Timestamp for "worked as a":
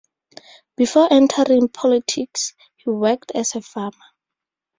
2.89-3.61